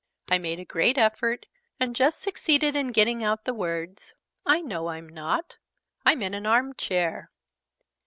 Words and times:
I 0.29 0.39
made 0.39 0.59
a 0.59 0.65
great 0.65 0.97
effort, 0.97 1.45
and 1.79 1.95
just 1.95 2.21
succeeded 2.21 2.75
in 2.75 2.87
getting 2.87 3.23
out 3.23 3.45
the 3.45 3.53
words 3.53 4.15
"I 4.47 4.59
know 4.59 4.87
I'm 4.87 5.07
not. 5.07 5.59
I'm 6.07 6.23
in 6.23 6.33
an 6.33 6.47
arm 6.47 6.73
chair." 6.73 7.29